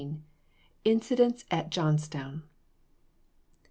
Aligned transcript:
INCIDENTS 0.83 1.45
AT 1.51 1.69
JOHNSTOWN. 1.69 2.41